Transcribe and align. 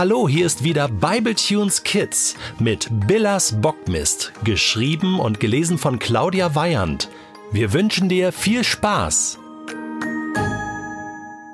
Hallo, 0.00 0.26
hier 0.26 0.46
ist 0.46 0.64
wieder 0.64 0.88
Bibletunes 0.88 1.82
Kids 1.82 2.34
mit 2.58 2.88
Billas 3.06 3.60
Bockmist, 3.60 4.32
geschrieben 4.44 5.20
und 5.20 5.40
gelesen 5.40 5.76
von 5.76 5.98
Claudia 5.98 6.54
Weyand. 6.54 7.10
Wir 7.52 7.74
wünschen 7.74 8.08
dir 8.08 8.32
viel 8.32 8.64
Spaß. 8.64 9.38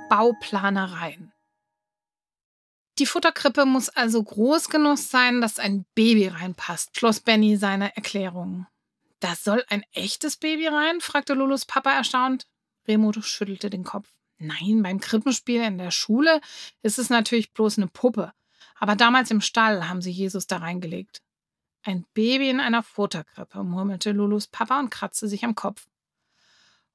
Bauplanereien. 0.09 1.33
Die 3.01 3.07
Futterkrippe 3.07 3.67
muss 3.67 3.89
also 3.89 4.23
groß 4.23 4.69
genug 4.69 4.99
sein, 4.99 5.41
dass 5.41 5.59
ein 5.59 5.85
Baby 5.97 6.29
reinpasst, 6.29 6.97
schloss 6.97 7.19
Benny 7.19 7.57
seine 7.57 7.97
Erklärung. 7.97 8.69
Da 9.19 9.35
soll 9.35 9.65
ein 9.71 9.83
echtes 9.91 10.37
Baby 10.37 10.69
rein? 10.69 11.01
fragte 11.01 11.35
Lulus 11.35 11.65
Papa 11.65 11.91
erstaunt. 11.91 12.47
Remo 12.87 13.13
schüttelte 13.13 13.71
den 13.71 13.83
Kopf. 13.83 14.16
Nein, 14.39 14.83
beim 14.83 15.01
Krippenspiel 15.01 15.63
in 15.63 15.79
der 15.79 15.91
Schule 15.91 16.41
ist 16.83 16.99
es 16.99 17.11
natürlich 17.11 17.53
bloß 17.53 17.79
eine 17.79 17.89
Puppe. 17.89 18.33
Aber 18.79 18.95
damals 18.95 19.31
im 19.31 19.41
Stall 19.41 19.89
haben 19.89 20.03
sie 20.03 20.11
Jesus 20.11 20.47
da 20.47 20.59
reingelegt. 20.59 21.23
Ein 21.83 22.05
Baby 22.15 22.51
in 22.51 22.61
einer 22.61 22.83
Futterkrippe, 22.83 23.63
murmelte 23.65 24.13
Lulus 24.13 24.47
Papa 24.49 24.79
und 24.81 24.91
kratzte 24.91 25.29
sich 25.29 25.45
am 25.45 25.55
Kopf. 25.55 25.87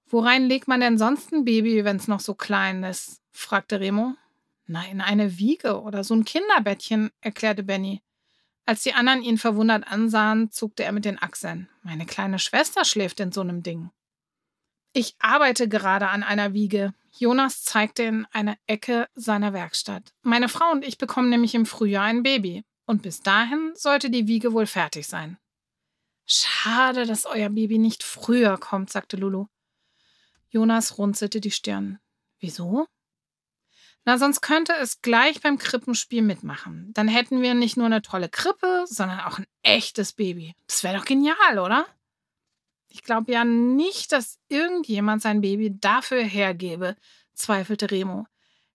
Worein 0.06 0.48
legt 0.48 0.68
man 0.68 0.82
denn 0.82 0.98
sonst 0.98 1.32
ein 1.32 1.46
Baby, 1.46 1.86
wenn 1.86 1.96
es 1.96 2.08
noch 2.08 2.20
so 2.20 2.36
klein 2.36 2.84
ist? 2.84 3.22
fragte 3.32 3.80
Remo. 3.80 4.16
Na, 4.68 4.86
in 4.86 5.02
eine 5.02 5.38
Wiege 5.38 5.82
oder 5.82 6.04
so 6.04 6.14
ein 6.14 6.26
Kinderbettchen, 6.26 7.12
erklärte 7.22 7.64
Benny. 7.64 8.02
Als 8.66 8.84
die 8.84 8.94
anderen 8.94 9.24
ihn 9.24 9.38
verwundert 9.38 9.88
ansahen, 9.88 10.52
zuckte 10.52 10.84
er 10.84 10.92
mit 10.92 11.06
den 11.06 11.22
Achseln. 11.22 11.68
Meine 11.82 12.06
kleine 12.06 12.40
Schwester 12.40 12.86
schläft 12.86 13.20
in 13.20 13.32
so 13.32 13.42
einem 13.42 13.64
Ding. 13.64 13.90
Ich 14.94 15.16
arbeite 15.20 15.70
gerade 15.70 16.10
an 16.10 16.24
einer 16.24 16.54
Wiege. 16.54 16.94
Jonas 17.18 17.64
zeigte 17.64 18.04
in 18.04 18.26
eine 18.32 18.58
Ecke 18.68 19.08
seiner 19.16 19.54
Werkstatt. 19.54 20.14
Meine 20.22 20.50
Frau 20.50 20.72
und 20.72 20.86
ich 20.86 20.98
bekommen 20.98 21.30
nämlich 21.30 21.56
im 21.56 21.66
Frühjahr 21.66 22.04
ein 22.04 22.24
Baby. 22.24 22.66
Und 22.86 23.02
bis 23.02 23.22
dahin 23.22 23.72
sollte 23.76 24.10
die 24.10 24.28
Wiege 24.28 24.54
wohl 24.54 24.66
fertig 24.66 25.08
sein. 25.08 25.38
Schade, 26.26 27.06
dass 27.06 27.26
euer 27.26 27.50
Baby 27.50 27.78
nicht 27.78 28.04
früher 28.04 28.58
kommt, 28.58 28.90
sagte 28.90 29.18
Lulu. 29.18 29.48
Jonas 30.50 30.98
runzelte 30.98 31.40
die 31.40 31.52
Stirn. 31.52 32.00
Wieso? 32.40 32.88
Na, 34.04 34.18
sonst 34.18 34.42
könnte 34.42 34.74
es 34.74 35.02
gleich 35.02 35.42
beim 35.42 35.58
Krippenspiel 35.58 36.22
mitmachen. 36.22 36.92
Dann 36.94 37.08
hätten 37.08 37.42
wir 37.42 37.54
nicht 37.54 37.78
nur 37.78 37.86
eine 37.86 38.02
tolle 38.02 38.30
Krippe, 38.30 38.84
sondern 38.88 39.22
auch 39.22 39.38
ein 39.38 39.46
echtes 39.62 40.14
Baby. 40.14 40.56
Das 40.68 40.84
wäre 40.84 40.98
doch 40.98 41.06
genial, 41.06 41.60
oder? 41.60 41.86
Ich 42.94 43.04
glaube 43.04 43.32
ja 43.32 43.46
nicht, 43.46 44.12
dass 44.12 44.38
irgendjemand 44.50 45.22
sein 45.22 45.40
Baby 45.40 45.80
dafür 45.80 46.24
hergebe, 46.24 46.98
zweifelte 47.34 47.90
Remo. 47.90 48.28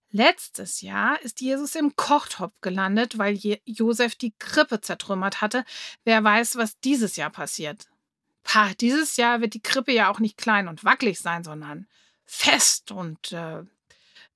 Letztes 0.09 0.81
Jahr 0.81 1.21
ist 1.21 1.39
Jesus 1.39 1.75
im 1.75 1.95
Kochtopf 1.95 2.53
gelandet, 2.61 3.19
weil 3.19 3.37
Josef 3.65 4.15
die 4.15 4.33
Krippe 4.39 4.81
zertrümmert 4.81 5.41
hatte. 5.41 5.63
Wer 6.03 6.23
weiß, 6.23 6.55
was 6.55 6.79
dieses 6.79 7.15
Jahr 7.15 7.29
passiert. 7.29 7.87
Pah, 8.43 8.73
dieses 8.79 9.17
Jahr 9.17 9.41
wird 9.41 9.53
die 9.53 9.61
Krippe 9.61 9.91
ja 9.91 10.09
auch 10.09 10.19
nicht 10.19 10.37
klein 10.37 10.67
und 10.67 10.83
wackelig 10.83 11.19
sein, 11.19 11.43
sondern 11.43 11.85
fest 12.25 12.91
und, 12.91 13.31
äh, 13.33 13.63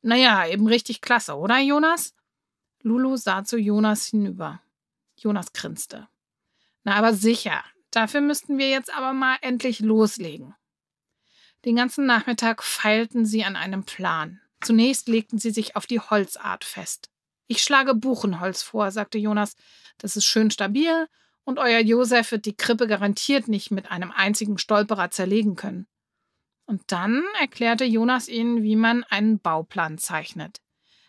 naja, 0.04 0.46
eben 0.46 0.68
richtig 0.68 1.02
klasse, 1.02 1.36
oder, 1.38 1.60
Jonas? 1.60 2.14
Lulu 2.82 3.16
sah 3.18 3.44
zu 3.44 3.58
Jonas 3.58 4.08
hinüber. 4.08 4.62
Jonas 5.16 5.54
grinste. 5.54 6.08
Na, 6.84 6.96
aber 6.96 7.14
sicher, 7.14 7.64
Dafür 7.92 8.22
müssten 8.22 8.58
wir 8.58 8.70
jetzt 8.70 8.94
aber 8.94 9.14
mal 9.14 9.38
endlich 9.42 9.80
loslegen. 9.80 10.56
Den 11.66 11.76
ganzen 11.76 12.06
Nachmittag 12.06 12.64
feilten 12.64 13.26
sie 13.26 13.44
an 13.44 13.56
einem 13.56 13.84
Plan. 13.84 14.40
Zunächst 14.62 15.08
legten 15.08 15.38
sie 15.38 15.52
sich 15.52 15.76
auf 15.76 15.86
die 15.86 16.00
Holzart 16.00 16.64
fest. 16.64 17.10
Ich 17.48 17.62
schlage 17.62 17.94
Buchenholz 17.94 18.64
vor, 18.64 18.92
sagte 18.92 19.18
Jonas. 19.18 19.56
Das 19.98 20.16
ist 20.16 20.26
schön 20.26 20.50
stabil 20.52 21.08
und 21.44 21.60
euer 21.60 21.80
Josef 21.80 22.32
wird 22.32 22.46
die 22.46 22.56
Krippe 22.56 22.88
garantiert 22.88 23.48
nicht 23.48 23.72
mit 23.72 23.92
einem 23.92 24.12
einzigen 24.12 24.58
Stolperer 24.58 25.12
zerlegen 25.12 25.56
können. 25.56 25.88
Und 26.66 26.84
dann 26.88 27.24
erklärte 27.40 27.84
Jonas 27.84 28.30
ihnen, 28.30 28.64
wie 28.64 28.76
man 28.76 29.04
einen 29.04 29.40
Bauplan 29.40 29.98
zeichnet. 29.98 30.62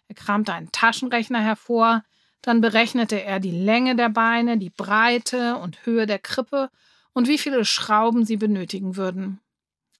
Er 0.08 0.16
kramte 0.16 0.52
einen 0.52 0.72
Taschenrechner 0.72 1.40
hervor, 1.40 2.02
dann 2.42 2.60
berechnete 2.60 3.22
er 3.22 3.40
die 3.40 3.52
Länge 3.52 3.96
der 3.96 4.08
Beine, 4.08 4.58
die 4.58 4.70
Breite 4.70 5.56
und 5.56 5.86
Höhe 5.86 6.06
der 6.06 6.18
Krippe 6.18 6.70
und 7.12 7.28
wie 7.28 7.38
viele 7.38 7.64
Schrauben 7.64 8.24
sie 8.24 8.36
benötigen 8.36 8.96
würden. 8.96 9.40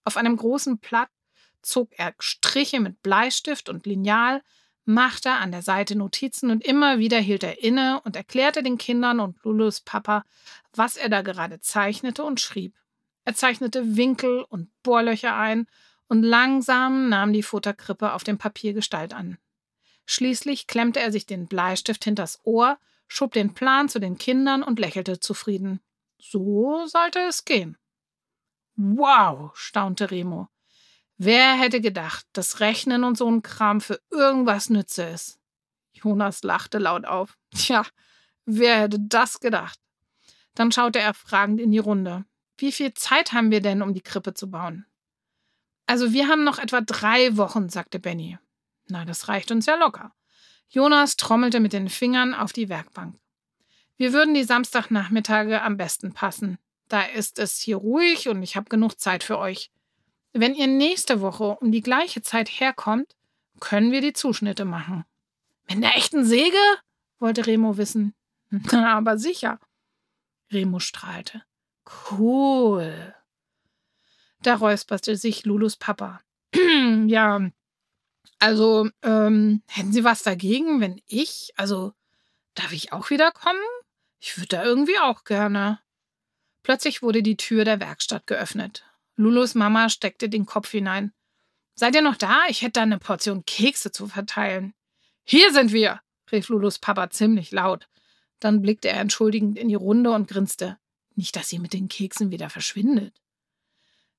Auf 0.05 0.17
einem 0.17 0.37
großen 0.37 0.79
Blatt 0.79 1.09
zog 1.63 1.91
er 1.97 2.15
Striche 2.19 2.81
mit 2.81 3.03
Bleistift 3.03 3.69
und 3.69 3.87
Lineal, 3.87 4.43
machte 4.85 5.31
an 5.31 5.53
der 5.53 5.63
Seite 5.63 5.95
Notizen 5.95 6.51
und 6.51 6.65
immer 6.65 6.99
wieder 6.99 7.19
hielt 7.19 7.45
er 7.45 7.63
inne 7.63 8.01
und 8.05 8.17
erklärte 8.17 8.65
den 8.65 8.79
Kindern 8.79 9.21
und 9.21 9.37
Lulus 9.45 9.81
Papa, 9.81 10.25
was 10.75 10.97
er 10.97 11.09
da 11.09 11.23
gerade 11.23 11.61
zeichnete 11.61 12.25
und 12.25 12.41
schrieb. 12.41 12.75
Er 13.25 13.35
zeichnete 13.35 13.97
Winkel 13.97 14.45
und 14.49 14.71
Bohrlöcher 14.83 15.37
ein 15.37 15.67
und 16.09 16.25
langsam 16.25 17.09
nahm 17.09 17.33
die 17.33 17.45
Futterkrippe 17.45 18.13
auf 18.13 18.25
dem 18.25 18.39
Papier 18.39 18.73
Gestalt 18.73 19.15
an. 19.15 19.39
Schließlich 20.07 20.67
klemmte 20.67 21.01
er 21.01 21.13
sich 21.13 21.27
den 21.27 21.47
Bleistift 21.47 22.05
hinters 22.05 22.41
Ohr, 22.45 22.79
schob 23.09 23.33
den 23.33 23.55
Plan 23.55 23.89
zu 23.89 23.99
den 23.99 24.19
Kindern 24.19 24.63
und 24.63 24.79
lächelte 24.79 25.21
zufrieden. 25.21 25.81
So 26.19 26.87
sollte 26.87 27.21
es 27.21 27.45
gehen. 27.45 27.77
Wow, 28.77 29.51
staunte 29.55 30.11
Remo. 30.11 30.49
Wer 31.19 31.55
hätte 31.55 31.81
gedacht, 31.81 32.27
dass 32.33 32.61
Rechnen 32.61 33.05
und 33.05 33.17
so 33.17 33.31
ein 33.31 33.43
Kram 33.43 33.81
für 33.81 34.01
irgendwas 34.11 34.71
nütze 34.71 35.05
ist? 35.05 35.39
Jonas 35.93 36.43
lachte 36.43 36.79
laut 36.79 37.05
auf. 37.05 37.37
Tja, 37.55 37.85
wer 38.45 38.81
hätte 38.81 38.99
das 38.99 39.41
gedacht? 39.41 39.79
Dann 40.55 40.73
schaute 40.73 40.99
er 40.99 41.15
fragend 41.15 41.61
in 41.61 41.71
die 41.71 41.79
Runde. 41.79 42.25
Wie 42.59 42.73
viel 42.73 42.93
Zeit 42.95 43.33
haben 43.33 43.51
wir 43.51 43.61
denn, 43.61 43.83
um 43.83 43.95
die 43.95 44.01
Krippe 44.01 44.35
zu 44.35 44.51
bauen? 44.51 44.87
Also 45.87 46.13
wir 46.13 46.29
haben 46.29 46.45
noch 46.45 46.59
etwa 46.59 46.81
drei 46.81 47.37
Wochen, 47.37 47.69
sagte 47.69 47.99
Benny. 47.99 48.39
Na, 48.93 49.07
das 49.07 49.29
reicht 49.29 49.51
uns 49.51 49.65
ja 49.65 49.77
locker. 49.77 50.13
Jonas 50.69 51.17
trommelte 51.17 51.61
mit 51.61 51.73
den 51.73 51.89
Fingern 51.89 52.35
auf 52.35 52.53
die 52.53 52.69
Werkbank. 52.69 53.19
Wir 53.97 54.13
würden 54.13 54.35
die 54.35 54.45
Samstagnachmittage 54.45 55.63
am 55.63 55.79
besten 55.79 56.13
passen. 56.13 56.59
Da 56.89 57.01
ist 57.03 57.39
es 57.39 57.59
hier 57.59 57.77
ruhig 57.77 58.29
und 58.29 58.43
ich 58.43 58.55
habe 58.55 58.69
genug 58.69 59.01
Zeit 59.01 59.25
für 59.25 59.39
euch. 59.39 59.71
Wenn 60.35 60.55
ihr 60.55 60.67
nächste 60.67 61.23
Woche 61.23 61.57
um 61.57 61.73
die 61.73 61.81
gleiche 61.81 62.21
Zeit 62.21 62.51
herkommt, 62.51 63.17
können 63.61 63.93
wir 63.93 64.03
die 64.03 64.13
Zuschnitte 64.13 64.67
machen. 64.67 65.07
Mit 65.71 65.83
der 65.83 65.97
echten 65.97 66.27
Säge? 66.27 66.59
wollte 67.19 67.47
Remo 67.47 67.79
wissen. 67.79 68.13
Na, 68.51 68.99
aber 68.99 69.17
sicher. 69.17 69.59
Remo 70.51 70.81
strahlte. 70.81 71.45
Cool. 72.11 73.15
Da 74.43 74.57
räusperte 74.57 75.17
sich 75.17 75.47
Lulus 75.47 75.77
Papa. 75.77 76.21
ja, 77.07 77.41
also, 78.43 78.91
ähm, 79.03 79.63
hätten 79.69 79.93
Sie 79.93 80.03
was 80.03 80.25
dagegen, 80.25 80.81
wenn 80.81 81.01
ich, 81.07 81.53
also, 81.55 81.93
darf 82.57 82.73
ich 82.73 82.93
auch 82.93 83.09
wiederkommen? 83.09 83.63
Ich 84.19 84.37
würde 84.37 84.49
da 84.49 84.65
irgendwie 84.65 84.99
auch 84.99 85.23
gerne. 85.23 85.79
Plötzlich 86.65 87.03
wurde 87.03 87.23
die 87.23 87.37
Tür 87.37 87.65
der 87.65 87.79
Werkstatt 87.79 88.27
geöffnet. 88.27 88.85
Lulus 89.15 89.55
Mama 89.55 89.89
steckte 89.89 90.29
den 90.29 90.45
Kopf 90.45 90.73
hinein. 90.73 91.13
Seid 91.77 91.95
ihr 91.95 92.03
noch 92.03 92.17
da? 92.17 92.41
Ich 92.49 92.63
hätte 92.63 92.73
da 92.73 92.83
eine 92.83 92.99
Portion 92.99 93.45
Kekse 93.45 93.93
zu 93.93 94.09
verteilen. 94.09 94.75
Hier 95.23 95.53
sind 95.53 95.73
wir, 95.73 96.01
rief 96.33 96.49
Lulus 96.49 96.81
Papa 96.81 97.11
ziemlich 97.11 97.53
laut. 97.53 97.89
Dann 98.41 98.61
blickte 98.61 98.89
er 98.89 98.99
entschuldigend 98.99 99.57
in 99.57 99.69
die 99.69 99.77
Runde 99.77 100.11
und 100.11 100.27
grinste. 100.27 100.79
Nicht, 101.15 101.37
dass 101.37 101.49
sie 101.49 101.61
mit 101.61 101.75
den 101.75 101.87
Keksen 101.87 102.33
wieder 102.33 102.51
verschwindet. 102.51 103.15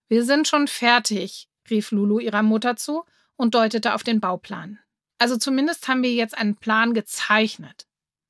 Wir 0.08 0.24
sind 0.24 0.48
schon 0.48 0.70
fertig, 0.70 1.50
rief 1.70 1.92
Lulu 1.92 2.20
ihrer 2.20 2.42
Mutter 2.42 2.78
zu 2.78 3.04
und 3.44 3.56
deutete 3.56 3.94
auf 3.94 4.04
den 4.04 4.22
Bauplan. 4.22 4.80
Also 5.18 5.36
zumindest 5.36 5.90
haben 5.90 6.02
wir 6.02 6.14
jetzt 6.14 6.38
einen 6.38 6.56
Plan 6.56 6.94
gezeichnet. 6.94 7.88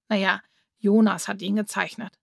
Naja, 0.10 0.42
Jonas 0.80 1.28
hat 1.28 1.44
ihn 1.44 1.56
gezeichnet. 1.56 2.18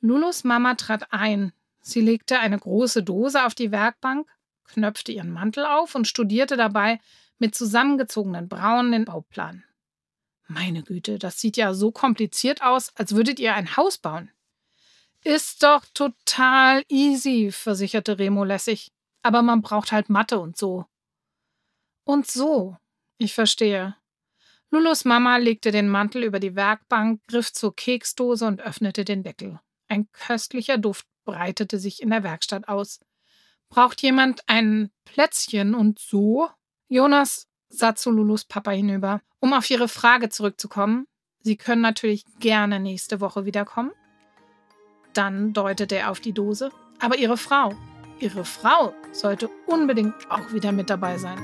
Lulus 0.00 0.44
Mama 0.44 0.74
trat 0.74 1.14
ein. 1.14 1.54
Sie 1.80 2.02
legte 2.02 2.40
eine 2.40 2.58
große 2.58 3.02
Dose 3.02 3.46
auf 3.46 3.54
die 3.54 3.72
Werkbank, 3.72 4.28
knöpfte 4.64 5.12
ihren 5.12 5.30
Mantel 5.30 5.64
auf 5.64 5.94
und 5.94 6.06
studierte 6.06 6.58
dabei 6.58 7.00
mit 7.38 7.54
zusammengezogenen 7.54 8.48
Brauen 8.48 8.92
den 8.92 9.06
Bauplan. 9.06 9.64
Meine 10.48 10.82
Güte, 10.82 11.18
das 11.18 11.40
sieht 11.40 11.56
ja 11.56 11.72
so 11.72 11.90
kompliziert 11.90 12.60
aus, 12.60 12.92
als 12.96 13.16
würdet 13.16 13.40
ihr 13.40 13.54
ein 13.54 13.78
Haus 13.78 13.96
bauen. 13.96 14.30
Ist 15.24 15.62
doch 15.62 15.86
total 15.94 16.84
easy, 16.90 17.50
versicherte 17.50 18.18
Remo 18.18 18.44
lässig. 18.44 18.92
Aber 19.22 19.40
man 19.40 19.62
braucht 19.62 19.90
halt 19.90 20.10
Mathe 20.10 20.38
und 20.38 20.58
so. 20.58 20.84
Und 22.06 22.28
so. 22.28 22.76
Ich 23.18 23.34
verstehe. 23.34 23.96
Lulus 24.70 25.04
Mama 25.04 25.36
legte 25.38 25.72
den 25.72 25.88
Mantel 25.88 26.22
über 26.22 26.38
die 26.38 26.54
Werkbank, 26.54 27.20
griff 27.26 27.52
zur 27.52 27.74
Keksdose 27.74 28.46
und 28.46 28.60
öffnete 28.60 29.04
den 29.04 29.24
Deckel. 29.24 29.60
Ein 29.88 30.08
köstlicher 30.12 30.78
Duft 30.78 31.06
breitete 31.24 31.78
sich 31.78 32.00
in 32.00 32.10
der 32.10 32.22
Werkstatt 32.22 32.68
aus. 32.68 33.00
Braucht 33.68 34.02
jemand 34.02 34.42
ein 34.46 34.90
Plätzchen 35.04 35.74
und 35.74 35.98
so? 35.98 36.48
Jonas 36.88 37.48
sah 37.68 37.96
zu 37.96 38.12
Lulus 38.12 38.44
Papa 38.44 38.70
hinüber. 38.70 39.20
Um 39.40 39.52
auf 39.52 39.68
ihre 39.68 39.88
Frage 39.88 40.28
zurückzukommen, 40.28 41.06
Sie 41.40 41.56
können 41.56 41.82
natürlich 41.82 42.24
gerne 42.38 42.80
nächste 42.80 43.20
Woche 43.20 43.44
wiederkommen. 43.44 43.92
Dann 45.12 45.52
deutet 45.52 45.90
er 45.90 46.10
auf 46.10 46.20
die 46.20 46.32
Dose. 46.32 46.70
Aber 47.00 47.16
Ihre 47.16 47.36
Frau, 47.36 47.74
Ihre 48.20 48.44
Frau 48.44 48.94
sollte 49.12 49.48
unbedingt 49.66 50.14
auch 50.30 50.52
wieder 50.52 50.72
mit 50.72 50.88
dabei 50.88 51.18
sein. 51.18 51.38